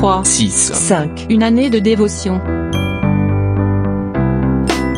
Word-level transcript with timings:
3, 0.00 0.24
6, 0.24 0.72
5. 0.72 1.26
Une 1.28 1.42
année 1.42 1.68
de 1.68 1.78
dévotion. 1.78 2.40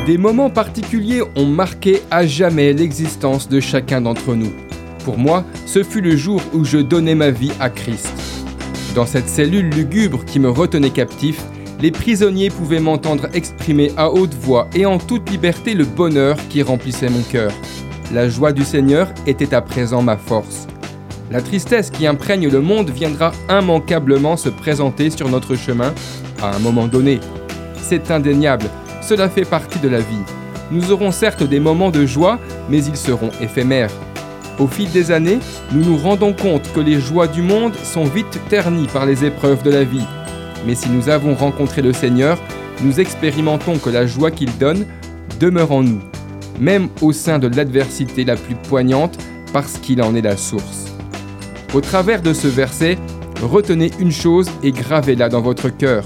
Des 0.07 0.17
moments 0.17 0.49
particuliers 0.49 1.23
ont 1.35 1.45
marqué 1.45 2.03
à 2.13 2.25
jamais 2.25 2.73
l'existence 2.73 3.49
de 3.49 3.59
chacun 3.59 4.01
d'entre 4.01 4.37
nous. 4.37 4.53
Pour 5.05 5.19
moi, 5.19 5.45
ce 5.67 5.83
fut 5.83 6.03
le 6.03 6.15
jour 6.15 6.41
où 6.55 6.65
je 6.65 6.79
donnais 6.79 7.17
ma 7.17 7.31
vie 7.31 7.51
à 7.59 7.69
Christ. 7.69 8.15
Dans 8.95 9.05
cette 9.05 9.29
cellule 9.29 9.71
lugubre 9.71 10.25
qui 10.25 10.39
me 10.39 10.51
retenait 10.51 10.91
captif, 10.91 11.43
les 11.81 11.91
prisonniers 11.91 12.51
pouvaient 12.51 12.79
m'entendre 12.79 13.27
exprimer 13.35 13.91
à 13.97 14.09
haute 14.09 14.35
voix 14.35 14.69
et 14.73 14.87
en 14.87 14.99
toute 14.99 15.29
liberté 15.29 15.75
le 15.75 15.85
bonheur 15.85 16.37
qui 16.49 16.63
remplissait 16.63 17.11
mon 17.11 17.23
cœur. 17.23 17.51
La 18.15 18.29
joie 18.29 18.53
du 18.53 18.63
Seigneur 18.63 19.09
était 19.27 19.53
à 19.53 19.63
présent 19.63 20.01
ma 20.01 20.17
force. 20.17 20.69
La 21.31 21.41
tristesse 21.41 21.91
qui 21.91 22.07
imprègne 22.07 22.49
le 22.49 22.61
monde 22.61 22.91
viendra 22.91 23.33
immanquablement 23.49 24.37
se 24.37 24.49
présenter 24.49 25.11
sur 25.11 25.29
notre 25.29 25.57
chemin 25.57 25.95
à 26.43 26.55
un 26.55 26.59
moment 26.59 26.89
donné. 26.89 27.21
C'est 27.83 28.11
indéniable, 28.11 28.67
cela 29.01 29.29
fait 29.29 29.45
partie 29.45 29.79
de 29.79 29.89
la 29.89 30.01
vie. 30.01 30.25
Nous 30.71 30.91
aurons 30.91 31.11
certes 31.11 31.43
des 31.43 31.61
moments 31.61 31.91
de 31.91 32.07
joie, 32.07 32.39
mais 32.69 32.83
ils 32.85 32.97
seront 32.97 33.31
éphémères. 33.41 33.91
Au 34.59 34.67
fil 34.67 34.91
des 34.91 35.11
années, 35.11 35.39
nous 35.73 35.85
nous 35.85 35.97
rendons 35.97 36.33
compte 36.33 36.71
que 36.73 36.81
les 36.81 37.01
joies 37.01 37.27
du 37.27 37.43
monde 37.43 37.75
sont 37.77 38.05
vite 38.05 38.39
ternies 38.49 38.87
par 38.87 39.07
les 39.07 39.25
épreuves 39.25 39.63
de 39.63 39.71
la 39.71 39.85
vie. 39.85 40.07
Mais 40.67 40.75
si 40.75 40.89
nous 40.89 41.09
avons 41.09 41.35
rencontré 41.35 41.83
le 41.83 41.93
Seigneur, 41.93 42.39
nous 42.83 43.01
expérimentons 43.01 43.79
que 43.79 43.91
la 43.91 44.07
joie 44.07 44.31
qu'il 44.31 44.57
donne 44.59 44.87
demeure 45.41 45.73
en 45.73 45.83
nous, 45.83 46.01
même 46.61 46.89
au 47.01 47.13
sein 47.13 47.39
de 47.39 47.49
l'adversité 47.49 48.25
la 48.25 48.37
plus 48.37 48.55
poignante, 48.55 49.19
parce 49.53 49.79
qu'il 49.79 50.01
en 50.03 50.15
est 50.15 50.23
la 50.23 50.37
source. 50.37 50.92
Au 51.75 51.81
travers 51.81 52.21
de 52.21 52.35
ce 52.35 52.49
verset, 52.49 52.99
retenez 53.41 53.93
une 53.99 54.13
chose 54.13 54.51
et 54.63 54.73
gravez-la 54.73 55.31
dans 55.31 55.41
votre 55.41 55.71
cœur. 55.71 56.05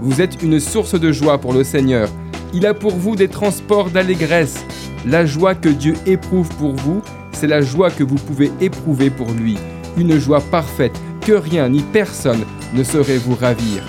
Vous 0.00 0.20
êtes 0.20 0.42
une 0.42 0.58
source 0.58 0.98
de 0.98 1.12
joie 1.12 1.38
pour 1.38 1.52
le 1.52 1.62
Seigneur. 1.62 2.08
Il 2.52 2.66
a 2.66 2.74
pour 2.74 2.96
vous 2.96 3.14
des 3.14 3.28
transports 3.28 3.90
d'allégresse. 3.90 4.64
La 5.06 5.24
joie 5.24 5.54
que 5.54 5.68
Dieu 5.68 5.94
éprouve 6.06 6.48
pour 6.56 6.74
vous, 6.74 7.00
c'est 7.30 7.46
la 7.46 7.60
joie 7.60 7.92
que 7.92 8.02
vous 8.02 8.16
pouvez 8.16 8.50
éprouver 8.60 9.08
pour 9.08 9.30
lui. 9.30 9.56
Une 9.96 10.18
joie 10.18 10.40
parfaite 10.40 10.98
que 11.20 11.32
rien 11.32 11.68
ni 11.68 11.82
personne 11.82 12.44
ne 12.74 12.82
saurait 12.82 13.18
vous 13.18 13.36
ravir. 13.36 13.84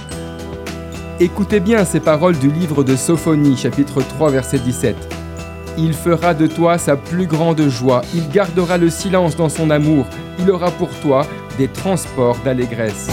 Écoutez 1.19 1.59
bien 1.59 1.85
ces 1.85 2.01
paroles 2.01 2.37
du 2.37 2.51
livre 2.51 2.83
de 2.83 2.95
Sophonie, 2.95 3.57
chapitre 3.57 4.01
3, 4.01 4.29
verset 4.29 4.59
17. 4.59 5.14
Il 5.77 5.93
fera 5.93 6.33
de 6.33 6.47
toi 6.47 6.77
sa 6.77 6.95
plus 6.95 7.27
grande 7.27 7.61
joie, 7.67 8.01
il 8.13 8.29
gardera 8.29 8.77
le 8.77 8.89
silence 8.89 9.35
dans 9.35 9.49
son 9.49 9.69
amour, 9.69 10.05
il 10.39 10.49
aura 10.49 10.71
pour 10.71 10.89
toi 11.01 11.25
des 11.57 11.67
transports 11.67 12.37
d'allégresse. 12.45 13.07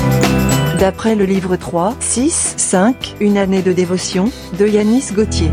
D'après 0.79 1.15
le 1.15 1.25
livre 1.25 1.57
3, 1.57 1.95
6, 2.01 2.55
5. 2.57 3.17
Une 3.21 3.39
année 3.39 3.63
de 3.63 3.73
dévotion 3.73 4.31
de 4.59 4.67
Yanis 4.67 5.13
Gauthier. 5.13 5.51